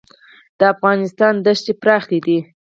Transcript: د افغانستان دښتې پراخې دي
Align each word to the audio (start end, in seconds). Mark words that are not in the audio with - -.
د 0.59 0.61
افغانستان 0.73 1.33
دښتې 1.45 1.73
پراخې 1.81 2.19
دي 2.25 2.37